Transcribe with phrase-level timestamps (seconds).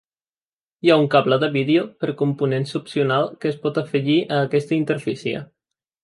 [0.85, 4.75] Hi ha un cable de vídeo per components opcional que es pot afegir a aquesta
[4.79, 5.43] interfície.